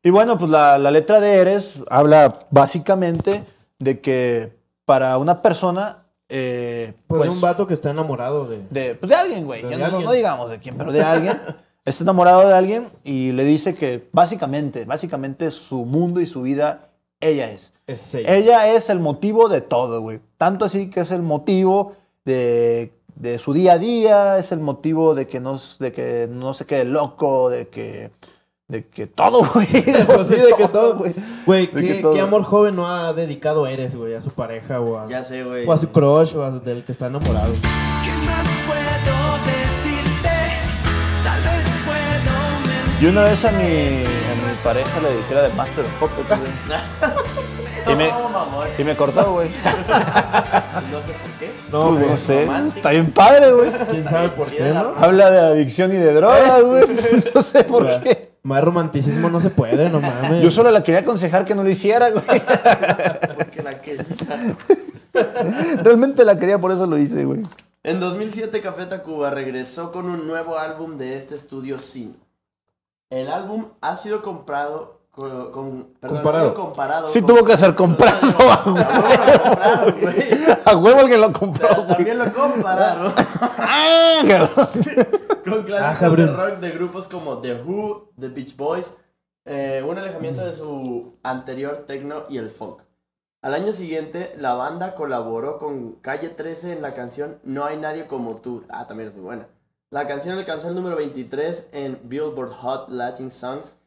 [0.02, 3.44] Y bueno, pues la, la letra de Eres habla básicamente
[3.80, 8.62] de que para una persona, eh, Pues, pues, un vato que está enamorado de...
[8.70, 10.06] de, pues de alguien, güey, De ya no, alguien.
[10.06, 11.42] no digamos de quién, pero de alguien,
[11.86, 16.90] está enamorado de alguien y le dice que básicamente, básicamente su mundo y su vida,
[17.20, 17.74] ella es.
[17.88, 18.36] Es ella.
[18.36, 20.22] Ella es el motivo de todo, güey.
[20.38, 25.16] Tanto así que es el motivo de, de su día a día, es el motivo
[25.16, 28.12] de que no, de que no se quede loco, de que,
[28.70, 29.68] de que todo, güey.
[29.68, 31.14] Pues sí, de que todo, güey.
[31.46, 34.14] Güey, ¿qué, amor joven no ha dedicado Eres, güey?
[34.14, 35.68] A su pareja o a, Ya sé, güey.
[35.68, 37.52] o a su crush o a su- del que está enamorado.
[37.52, 40.30] ¿Qué más puedo decirte?
[41.24, 43.04] Tal vez puedo mentir.
[43.04, 46.80] Y una vez a mi, a mi pareja le la de Master of Puppets, güey.
[47.88, 48.10] Y me,
[48.78, 49.50] y me cortó, güey.
[50.92, 51.52] No sé por qué.
[51.72, 52.18] No, Pues no güey.
[52.20, 52.46] sé.
[52.46, 52.78] romántico.
[52.78, 53.72] Está bien padre, güey.
[53.90, 54.94] ¿Quién sabe por qué, no?
[55.00, 56.86] Habla de adicción y de drogas, güey.
[57.34, 58.29] No sé por qué.
[58.44, 60.44] Más romanticismo no se puede, no mames.
[60.44, 62.24] Yo solo la quería aconsejar que no lo hiciera, güey.
[63.36, 64.06] Porque la quería.
[65.84, 67.42] Realmente la quería, por eso lo hice, güey.
[67.84, 72.18] En 2007 Café Tacuba regresó con un nuevo álbum de este estudio Sin.
[73.10, 76.50] El álbum ha sido comprado con, con- perdón, Comparado.
[76.50, 78.16] sido comparado Sí con- tuvo que ser comprado,
[78.50, 80.24] A huevo lo compraron, güey.
[80.66, 81.86] A huevo alguien lo compró, Pero.
[81.86, 83.14] También lo compararon
[83.58, 84.22] Ah,
[85.46, 86.38] con Ah, clásicos de cabrón.
[86.38, 88.96] rock de grupos como The Who, The Beach Boys,
[89.46, 92.82] eh, un alejamiento de su anterior techno y el funk.
[93.42, 98.06] Al año siguiente, la banda colaboró con Calle 13 en la canción No hay nadie
[98.06, 98.64] como tú.
[98.70, 99.48] Ah, también es muy buena.
[99.92, 103.79] La canción alcanzó el número 23 en Billboard Hot Latin Songs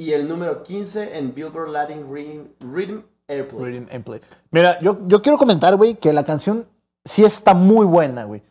[0.00, 3.62] y el número 15 en Billboard Latin Rhythm, Rhythm Airplay.
[3.62, 4.20] Reading and play.
[4.50, 6.66] Mira, yo, yo quiero comentar, güey, que la canción
[7.04, 8.42] sí está muy buena, güey.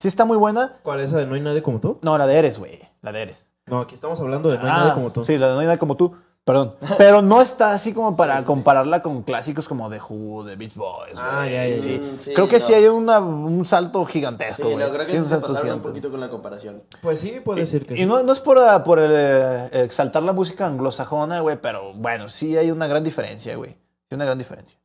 [0.00, 0.76] Sí está muy buena.
[0.82, 1.98] ¿Cuál es esa de No hay nadie como tú?
[2.02, 2.78] No, la de Eres, güey.
[3.00, 3.50] La de Eres.
[3.64, 5.24] No, aquí estamos hablando de No hay Ah, nadie como tú.
[5.24, 6.14] Sí, la de No hay nadie como tú.
[6.48, 6.74] Perdón.
[6.98, 11.12] Pero no está así como para compararla con clásicos como The Who, The Beach Boys.
[11.14, 11.52] Ah, güey.
[11.52, 12.02] ya, ya, Sí.
[12.22, 12.64] Sí, creo que no.
[12.66, 14.86] sí hay una- un salto Sí, gigantesco, no, güey.
[14.88, 15.88] creo que Sí, sí un se salto pasaron un gigantesco.
[15.90, 16.82] poquito con la comparación.
[17.02, 18.06] Pues sí, puede decir que Y sí.
[18.06, 22.56] no, no es por, ah, por eh, exaltar la música anglosajona, güey, pero bueno, sí
[22.56, 23.72] hay una gran diferencia, güey.
[24.08, 24.78] Sí, una gran diferencia.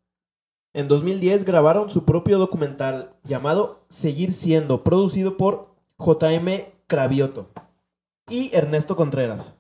[0.74, 6.74] En 2010 grabaron su propio documental llamado Seguir Siendo, producido por J.M.
[6.88, 7.48] Cravioto
[8.28, 9.56] y Ernesto Contreras.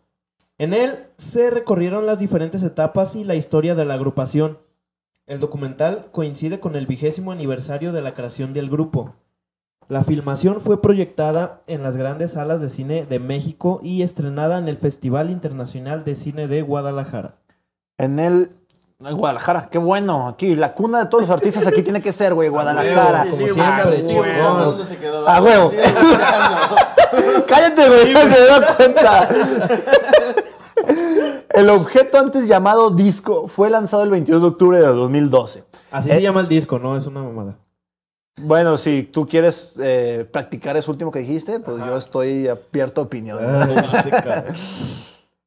[0.63, 4.59] En él se recorrieron las diferentes etapas y la historia de la agrupación.
[5.27, 9.13] El documental coincide con el vigésimo aniversario de la creación del grupo.
[9.89, 14.69] La filmación fue proyectada en las grandes salas de cine de México y estrenada en
[14.69, 17.35] el Festival Internacional de Cine de Guadalajara.
[17.97, 18.49] En el.
[19.01, 20.29] en Guadalajara, qué bueno.
[20.29, 23.25] Aquí, la cuna de todos los artistas aquí tiene que ser, güey, Guadalajara.
[23.25, 24.65] Sí, como sigue siempre, buscando, sí, sigue buscando huevón.
[24.65, 25.27] dónde se quedó.
[25.27, 25.71] A huevo.
[27.49, 29.29] Cállate, güey, se da cuenta.
[31.53, 35.63] El objeto antes llamado disco fue lanzado el 22 de octubre de 2012.
[35.91, 36.97] Así Eh, se llama el disco, ¿no?
[36.97, 37.55] Es una mamada.
[38.41, 41.85] Bueno, si tú quieres eh, practicar eso último que dijiste, pues Ajá.
[41.85, 43.37] yo estoy abierto a opinión.
[43.39, 43.67] Ah,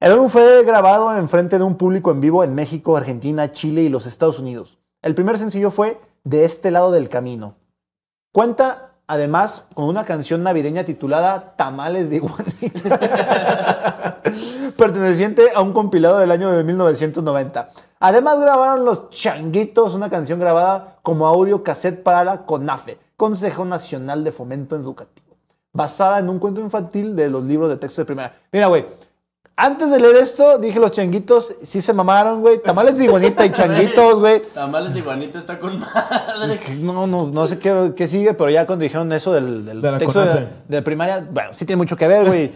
[0.00, 3.82] El álbum fue grabado en frente de un público en vivo en México, Argentina, Chile
[3.82, 4.78] y los Estados Unidos.
[5.02, 7.56] El primer sencillo fue De este lado del camino.
[8.30, 14.20] Cuenta además con una canción navideña titulada Tamales de Iguanita,
[14.76, 17.70] perteneciente a un compilado del año de 1990.
[17.98, 24.22] Además grabaron Los Changuitos, una canción grabada como audio cassette para la CONAFE, Consejo Nacional
[24.22, 25.36] de Fomento Educativo,
[25.72, 28.34] basada en un cuento infantil de los libros de texto de primera.
[28.52, 28.86] Mira, güey,
[29.58, 32.60] antes de leer esto, dije los changuitos, sí se mamaron, güey.
[32.62, 34.42] Tamales de iguanita y changuitos, güey.
[34.52, 36.60] Tamales de Iguanita está con madre.
[36.80, 39.98] No, no, no sé qué, qué sigue, pero ya cuando dijeron eso del, del De
[39.98, 40.22] texto
[40.68, 42.52] de, primaria, bueno, sí tiene mucho que ver, güey.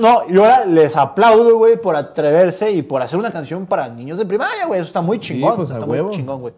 [0.00, 4.18] No, y ahora les aplaudo, güey, por atreverse y por hacer una canción para niños
[4.18, 4.80] de primaria, güey.
[4.80, 5.56] Eso está muy Sí, chingón.
[5.56, 6.08] pues, está huevo.
[6.08, 6.54] muy chingón, güey.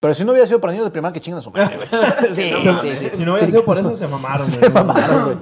[0.00, 1.88] Pero si no hubiera sido para niños de primaria, que chingan a su madre, güey.
[2.34, 3.10] Sí, sí, sí.
[3.16, 4.46] Si no hubiera sido por eso, se mamaron.
[4.46, 4.72] Se güey.
[4.72, 5.36] mamaron, güey.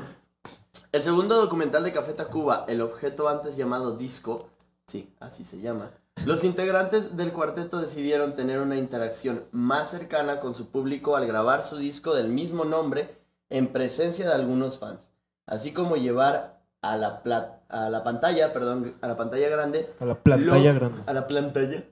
[0.93, 4.49] El segundo documental de Café Tacuba, el objeto antes llamado disco,
[4.87, 5.91] sí, así se llama.
[6.27, 11.63] Los integrantes del cuarteto decidieron tener una interacción más cercana con su público al grabar
[11.63, 13.17] su disco del mismo nombre
[13.49, 15.11] en presencia de algunos fans,
[15.47, 19.91] así como llevar a la, pla- a la pantalla, perdón, a la pantalla grande.
[19.99, 21.01] A la pantalla grande.
[21.07, 21.83] A la pantalla.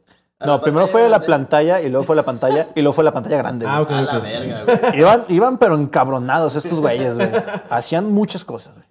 [0.40, 1.26] a No, la primero fue la grande.
[1.26, 3.64] pantalla y luego fue la pantalla y luego fue la pantalla grande.
[3.66, 4.98] Ah, A la verga, güey.
[5.00, 7.30] Iban, iban pero encabronados estos güeyes, güey.
[7.70, 8.89] Hacían muchas cosas, güey.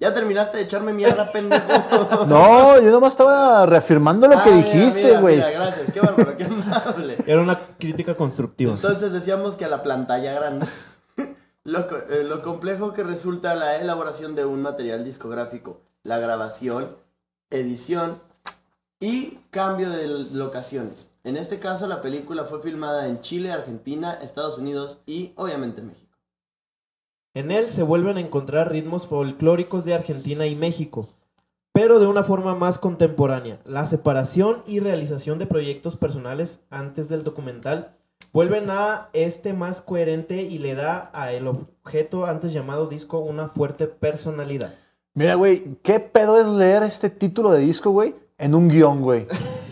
[0.00, 1.66] Ya terminaste de echarme mierda, pendejo.
[2.28, 5.36] No, yo nomás estaba reafirmando lo que Ah, mira, dijiste, güey.
[5.36, 7.16] mira, gracias, qué bárbaro, qué amable.
[7.26, 8.72] Era una crítica constructiva.
[8.72, 10.66] Entonces decíamos que a la pantalla grande,
[11.64, 11.80] lo,
[12.10, 16.96] eh, lo complejo que resulta la elaboración de un material discográfico, la grabación,
[17.50, 18.16] edición
[19.00, 21.10] y cambio de locaciones.
[21.24, 26.07] En este caso la película fue filmada en Chile, Argentina, Estados Unidos y obviamente México.
[27.38, 31.06] En él se vuelven a encontrar ritmos folclóricos de Argentina y México,
[31.72, 33.60] pero de una forma más contemporánea.
[33.64, 37.92] La separación y realización de proyectos personales antes del documental
[38.32, 43.46] vuelven a este más coherente y le da a el objeto antes llamado disco una
[43.50, 44.74] fuerte personalidad.
[45.14, 48.16] Mira, güey, ¿qué pedo es leer este título de disco, güey?
[48.36, 49.28] En un guion, güey.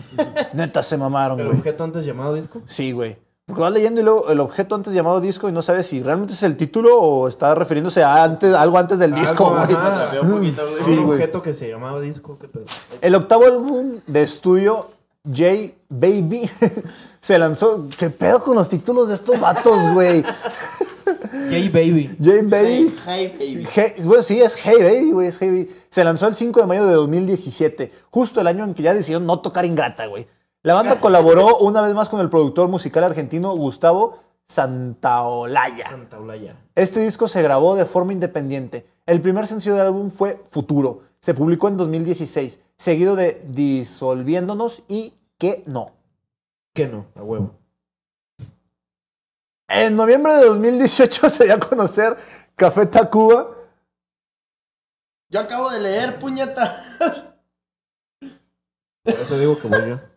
[0.53, 1.57] Neta, se mamaron, El güey.
[1.57, 2.61] objeto antes llamado disco.
[2.65, 3.17] Sí, güey.
[3.47, 6.33] Porque vas leyendo y luego el objeto antes llamado disco y no sabes si realmente
[6.33, 10.21] es el título o está refiriéndose a antes, algo antes del disco, Algo, güey.
[10.21, 10.61] un poquito.
[10.85, 11.17] Sí, un güey.
[11.17, 12.37] objeto que se llamaba disco.
[12.99, 14.89] El octavo álbum de estudio
[15.25, 16.49] J Baby
[17.21, 17.87] se lanzó.
[17.97, 20.23] ¿Qué pedo con los títulos de estos vatos, güey?
[21.05, 22.17] J Baby.
[22.21, 22.93] J Baby.
[23.07, 23.67] Hey, hey, baby.
[23.73, 25.71] Hey- bueno, sí, es Hey Baby, güey, es Hey Baby.
[25.89, 29.25] Se lanzó el 5 de mayo de 2017, justo el año en que ya decidieron
[29.25, 30.27] no tocar Ingrata, güey.
[30.63, 35.89] La banda colaboró una vez más con el productor musical argentino Gustavo Santaolalla.
[35.89, 36.55] Santa Olaya.
[36.75, 38.87] Este disco se grabó de forma independiente.
[39.05, 41.03] El primer sencillo del álbum fue Futuro.
[41.19, 45.91] Se publicó en 2016, seguido de Disolviéndonos y Que No.
[46.73, 47.05] ¿Qué no?
[47.15, 47.55] A huevo.
[49.67, 52.15] En noviembre de 2018 se dio a conocer
[52.55, 53.51] Café Tacuba.
[55.29, 56.73] Yo acabo de leer, puñeta.
[59.03, 60.16] Por eso digo que voy yo.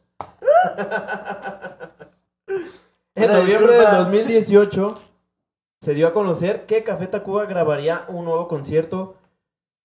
[3.14, 4.98] En noviembre del 2018
[5.80, 9.16] se dio a conocer que Café Tacuba grabaría un nuevo concierto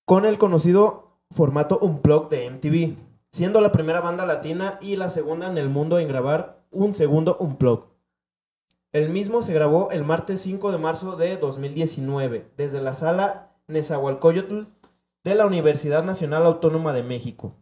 [0.05, 2.97] con el conocido formato Unplugged de MTV,
[3.31, 7.37] siendo la primera banda latina y la segunda en el mundo en grabar un segundo
[7.39, 7.85] Unplugged.
[8.91, 14.63] El mismo se grabó el martes 5 de marzo de 2019 desde la sala Nezahualcóyotl
[15.23, 17.55] de la Universidad Nacional Autónoma de México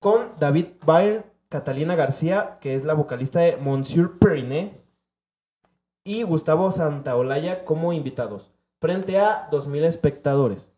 [0.00, 4.80] con David Byrne, Catalina García, que es la vocalista de Monsieur Periné,
[6.04, 10.70] y Gustavo Santaolalla como invitados, frente a 2.000 espectadores.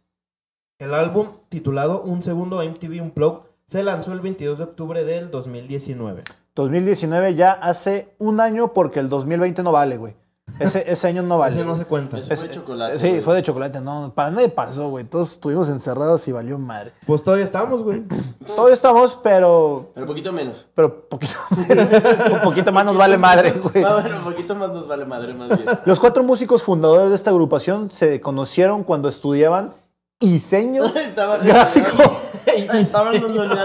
[0.78, 6.24] El álbum, titulado Un Segundo MTV Unplugged, se lanzó el 22 de octubre del 2019.
[6.54, 10.16] 2019 ya hace un año porque el 2020 no vale, güey.
[10.58, 11.54] Ese, ese año no vale.
[11.54, 12.18] Ese no se cuenta.
[12.18, 12.98] Eso fue chocolate.
[12.98, 13.20] Sí, güey.
[13.22, 15.04] fue de chocolate, no, para nadie pasó, güey.
[15.04, 16.92] Todos estuvimos encerrados y valió madre.
[17.06, 18.02] Pues todavía estamos, güey.
[18.46, 20.66] Todavía estamos, pero, Pero poquito menos.
[20.74, 21.34] pero poquito,
[22.32, 23.84] un poquito más nos vale madre, güey.
[23.84, 25.64] Ah, bueno, poquito más nos vale madre, más bien.
[25.84, 29.74] Los cuatro músicos fundadores de esta agrupación se conocieron cuando estudiaban
[30.18, 30.82] diseño
[31.42, 32.18] gráfico.
[32.74, 33.62] Estaban un año.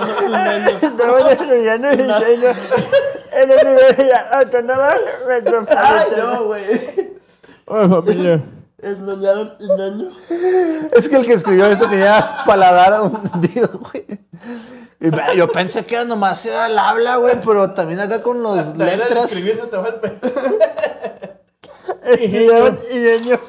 [0.81, 1.23] Estamos
[3.35, 6.05] estudiando diseño en la Universidad Autónoma Ay, Metropolitana.
[6.17, 6.63] no, güey.
[7.65, 8.43] Hola, familia.
[8.79, 10.11] Esnoñaron un año.
[10.91, 14.05] Es que el que escribió eso tenía paladar hundido, güey.
[14.99, 18.41] Y ve, yo pensé que era nomás era el habla, güey, pero también acá con
[18.43, 19.25] los También al letras.
[19.25, 20.17] escribir se te va el pe-
[22.05, 23.39] Estudiaron diseño.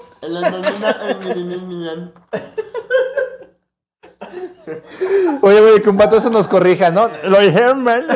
[5.42, 7.10] Oye, güey, que un vato eso nos corrija, ¿no?
[7.24, 8.06] Lo dijeron mal.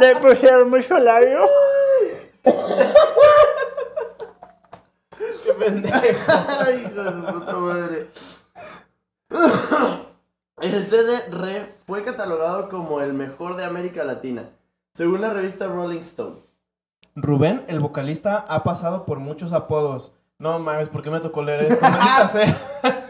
[0.00, 1.40] Le pusieron mucho labio.
[5.44, 6.32] Qué pendejo.
[6.66, 8.06] Ay, hijo de su puta madre.
[10.60, 14.44] El CD Re fue catalogado como el mejor de América Latina,
[14.92, 16.36] según la revista Rolling Stone.
[17.14, 20.12] Rubén, el vocalista, ha pasado por muchos apodos.
[20.40, 21.82] No mames, ¿por qué me tocó leer esto?
[21.88, 22.58] Maldita sea.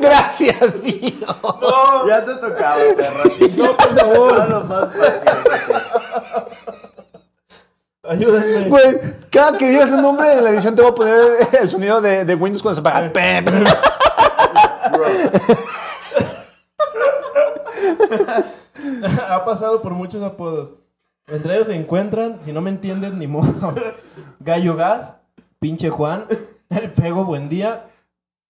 [0.00, 1.12] Gracias, tío.
[1.60, 3.30] No, Ya te tocaba, perro.
[3.56, 4.48] No, por favor.
[4.48, 5.30] lo más fácil.
[8.02, 8.68] ayúdenme.
[8.68, 11.16] Güey, cada que digas un nombre en la edición te voy a poner
[11.60, 13.12] el sonido de, de Windows cuando se apaga.
[13.12, 13.48] Pep.
[19.28, 20.74] ha pasado por muchos apodos.
[21.28, 23.74] Entre ellos se encuentran, si no me entienden, ni modo.
[24.40, 25.14] Gallo Gas,
[25.58, 26.24] Pinche Juan,
[26.70, 27.86] El Pego Buen Día,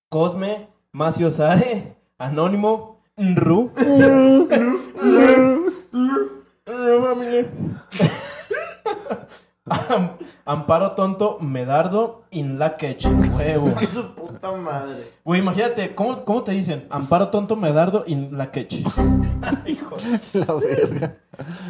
[0.09, 3.73] Cosme, Macio Sare, Anónimo, Nru.
[10.49, 13.07] Am- Amparo Tonto, Medardo, Inlakech,
[13.37, 13.75] huevo.
[13.87, 15.13] Su puta madre.
[15.25, 16.87] Güey, imagínate, ¿cómo, ¿cómo te dicen?
[16.91, 18.73] Amparo Tonto, Medardo, Inlakech.
[19.67, 19.97] Hijo.
[20.33, 21.13] La verga.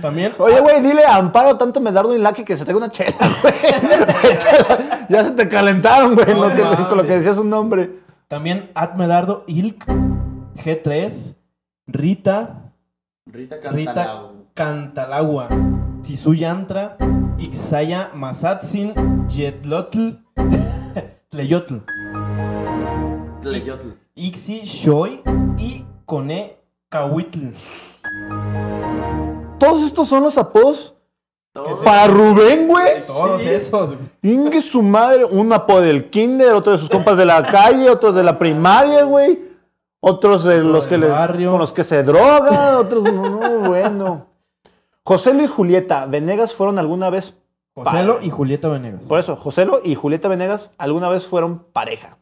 [0.01, 3.13] También Oye, güey, dile a Amparo tanto Medardo y Lucky que se traiga una chela,
[3.43, 3.55] güey.
[5.11, 6.87] ya se te calentaron, güey, No mames.
[6.89, 7.91] con lo que decías un nombre.
[8.29, 9.85] También Admedardo Ilk,
[10.57, 11.35] G3,
[11.87, 12.73] Rita,
[13.27, 13.61] Rita Rita
[13.95, 14.33] Cantalao.
[14.55, 15.49] Cantalagua,
[16.03, 16.97] Sisu Yantra,
[17.39, 18.93] Ixaya Masatsin,
[19.29, 20.11] Yetlotl,
[21.31, 21.77] Tleyotl,
[23.41, 23.89] Tleyotl.
[24.17, 25.21] Ixi Shoy
[25.57, 26.57] y Cone
[26.89, 27.51] Cahuitl.
[29.59, 30.95] Todos estos son los apodos
[31.53, 31.79] Todos.
[31.85, 33.03] para Rubén, güey.
[33.07, 33.49] Todos Sí.
[33.51, 33.91] esos.
[34.23, 38.15] Ingue su madre, un apodo del kinder, otro de sus compas de la calle, otros
[38.17, 39.47] de la primaria, güey.
[40.01, 44.27] Otros de los que le, con los que se drogan, otros no, no, bueno.
[45.09, 47.41] Joselo y Julieta Venegas fueron alguna vez
[47.75, 49.01] Joselo y Julieta Venegas.
[49.09, 52.19] Por eso, Joselo y Julieta Venegas alguna vez fueron pareja.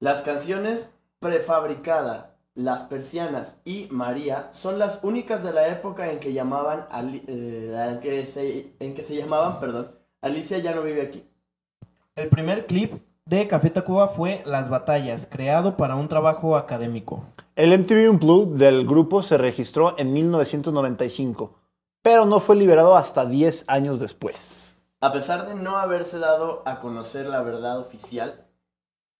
[0.00, 0.90] Las canciones
[1.20, 7.24] Prefabricada, Las Persianas y María son las únicas de la época en que llamaban Ali-
[7.26, 9.90] eh, en, que se, en que se llamaban, perdón,
[10.22, 11.22] Alicia ya no vive aquí.
[12.16, 12.94] El primer clip
[13.26, 17.22] de Café Tacuba fue Las Batallas, creado para un trabajo académico.
[17.54, 21.58] El MTV Unplugged del grupo se registró en 1995,
[22.02, 24.76] pero no fue liberado hasta 10 años después.
[25.00, 28.46] A pesar de no haberse dado a conocer la verdad oficial,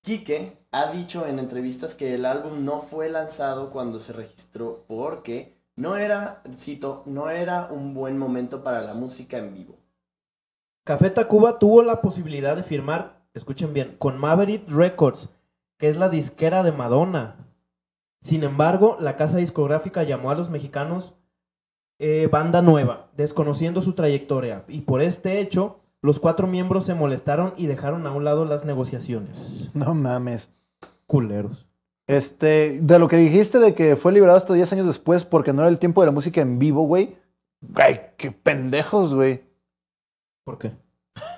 [0.02, 5.56] Quique ha dicho en entrevistas que el álbum no fue lanzado cuando se registró porque
[5.76, 9.76] no era, cito, no era un buen momento para la música en vivo.
[10.84, 15.30] Café Tacuba tuvo la posibilidad de firmar, escuchen bien, con Maverick Records,
[15.78, 17.36] que es la disquera de Madonna.
[18.20, 21.14] Sin embargo, la casa discográfica llamó a los mexicanos
[22.04, 27.54] eh, banda nueva, desconociendo su trayectoria, y por este hecho, los cuatro miembros se molestaron
[27.56, 29.70] y dejaron a un lado las negociaciones.
[29.72, 30.50] No mames.
[31.06, 31.68] Culeros.
[32.08, 35.62] Este, de lo que dijiste de que fue liberado hasta 10 años después porque no
[35.62, 37.16] era el tiempo de la música en vivo, güey.
[37.76, 39.44] Ay, qué pendejos, güey.
[40.42, 40.72] ¿Por qué?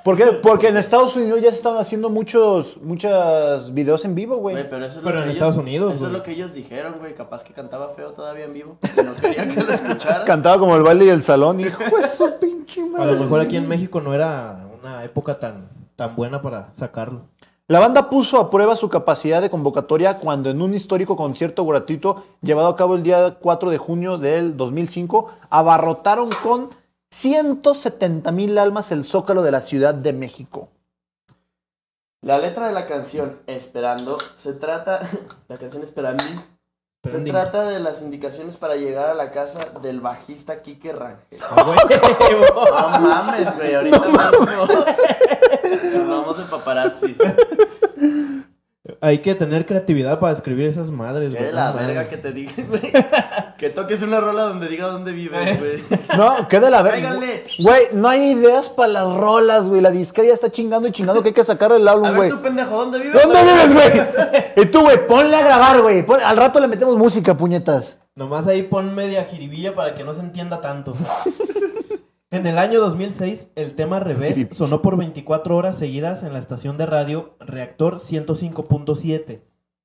[0.04, 0.24] ¿Por qué?
[0.42, 4.54] Porque en Estados Unidos ya se estaban haciendo muchos, muchos videos en vivo, güey.
[4.54, 6.18] Güey, pero eso es Pero lo en Estados Unidos, Eso es güey.
[6.18, 7.14] lo que ellos dijeron, güey.
[7.14, 8.76] Capaz que cantaba feo todavía en vivo.
[8.82, 10.24] y No querían que lo escucharan.
[10.26, 13.12] Cantaba como el baile y el salón, hijo de su pinche A madre.
[13.14, 17.22] lo mejor aquí en México no era una época tan, tan buena para sacarlo.
[17.66, 22.22] La banda puso a prueba su capacidad de convocatoria cuando en un histórico concierto gratuito
[22.42, 26.68] llevado a cabo el día 4 de junio del 2005 abarrotaron con
[27.14, 30.68] 170 mil almas el zócalo de la Ciudad de México.
[32.22, 35.00] La letra de la canción Esperando se trata.
[35.48, 36.24] La canción Esperando.
[37.04, 41.38] Se trata de las indicaciones para llegar a la casa del bajista Quique Rangel.
[41.54, 43.74] No mames, güey.
[43.74, 44.66] Ahorita mismo.
[45.92, 47.14] Nos vamos de paparazzi.
[49.02, 51.52] Hay que tener creatividad para escribir esas madres, Qué güey.
[51.52, 51.86] la No mames.
[51.86, 52.82] verga que te diga, güey.
[53.64, 55.98] Que toques una rola donde diga dónde vives, güey.
[56.18, 57.14] No, qué de la verga.
[57.14, 59.80] Güey, no hay ideas para las rolas, güey.
[59.80, 62.16] La disquera ya está chingando y chingando que hay que sacar el A álbum, ver
[62.16, 62.28] güey.
[62.28, 63.22] tú, pendejo, ¿dónde vives?
[63.22, 64.42] ¿Dónde vives, güey?
[64.56, 66.04] Y tú, güey, ponle a grabar, güey.
[66.26, 67.96] Al rato le metemos música, puñetas.
[68.14, 70.94] Nomás ahí pon media jiribilla para que no se entienda tanto.
[72.30, 76.76] En el año 2006, el tema Revés sonó por 24 horas seguidas en la estación
[76.76, 79.40] de radio Reactor 105.7,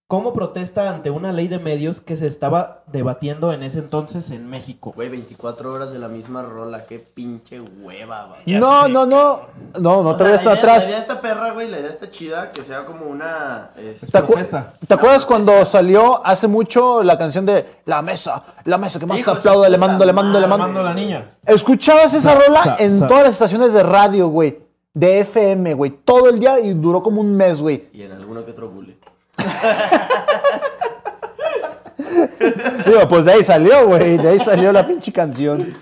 [0.10, 4.50] como protesta ante una ley de medios que se estaba debatiendo en ese entonces en
[4.50, 4.92] México.
[4.96, 6.86] Güey, 24 horas de la misma rola.
[6.88, 8.58] Qué pinche hueva, güey.
[8.60, 9.40] No, no, no.
[9.80, 10.80] No, no te vayas atrás.
[10.80, 13.70] la idea de esta perra, güey, la idea está chida, que sea como una...
[13.78, 14.74] este, ¿Te, acu- Protesta.
[14.88, 18.44] te acuerdas cuando salió hace mucho la canción de La Mesa?
[18.66, 20.80] La Mesa que más de su aplaude, le mando, le mando, le Mando mando.
[20.80, 21.30] a la niña.
[21.46, 24.68] Escuchabas esa rola sa- en sa- todas las estaciones de radio, güey.
[24.92, 25.92] De FM, güey.
[26.04, 27.86] Todo el día y duró como un mes, güey.
[27.94, 28.98] Y en alguno que otro bule.
[32.86, 34.18] Digo, pues de ahí salió, güey.
[34.18, 35.76] De ahí salió la pinche canción.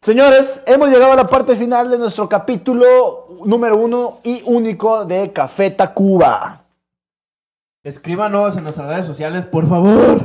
[0.00, 5.32] Señores, hemos llegado a la parte final de nuestro capítulo número uno y único de
[5.32, 6.64] Café Tacuba.
[7.84, 10.24] Escríbanos en nuestras redes sociales, por favor.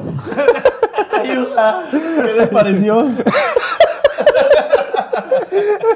[1.11, 1.84] ¡Ayuda!
[1.91, 3.07] ¿Qué les pareció?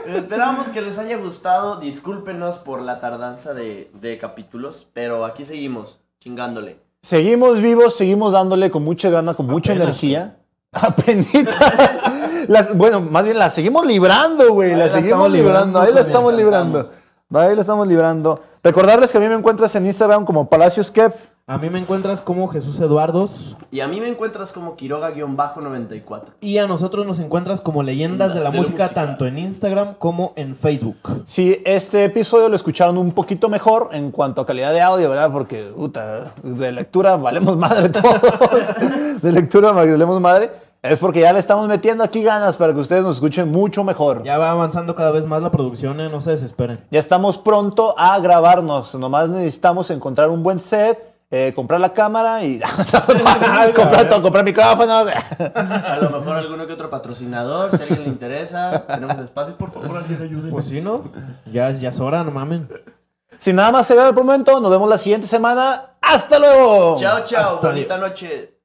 [0.07, 1.79] Esperamos que les haya gustado.
[1.79, 6.79] Discúlpenos por la tardanza de, de capítulos, pero aquí seguimos, chingándole.
[7.01, 10.37] Seguimos vivos, seguimos dándole con mucha gana, con mucha Apenas, energía.
[10.71, 11.57] Apenitas.
[12.47, 14.75] Las- bueno, más bien la seguimos librando, güey.
[14.75, 15.81] La seguimos librando.
[15.81, 16.89] Ahí la estamos librando.
[17.33, 18.39] Ahí la estamos librando.
[18.63, 21.13] Recordarles que a mí me encuentras en Instagram como Palacios Kep.
[21.47, 26.23] A mí me encuentras como Jesús Eduardos Y a mí me encuentras como Quiroga-94.
[26.39, 28.93] y a nosotros nos encuentras como Leyendas de la de música, música.
[29.05, 30.97] tanto en Instagram como en Facebook.
[31.25, 35.31] Si este episodio lo escucharon un poquito mejor en cuanto a calidad de audio, ¿verdad?
[35.31, 38.21] Porque, puta, de lectura valemos madre todos.
[39.21, 40.51] de lectura valemos madre.
[40.83, 44.23] Es porque ya le estamos metiendo aquí ganas para que ustedes nos escuchen mucho mejor.
[44.23, 46.79] Ya va avanzando cada vez más la producción, eh, no se desesperen.
[46.89, 48.95] Ya estamos pronto a grabarnos.
[48.95, 50.97] Nomás necesitamos encontrar un buen set,
[51.31, 52.59] eh, comprar la cámara y
[53.75, 55.07] comprar todo, comprar micrófonos.
[55.07, 59.71] A lo mejor alguno que otro patrocinador, si a alguien le interesa, tenemos espacio, por
[59.71, 60.51] favor, alguien ayúdenos.
[60.51, 61.09] Pues sí, ¿no?
[61.51, 62.67] Ya, es- ya es hora, no mamen.
[63.39, 65.95] Sin nada más se por el momento, nos vemos la siguiente semana.
[66.01, 66.95] ¡Hasta luego!
[66.97, 68.60] Chao, chao, Hasta bonita noche.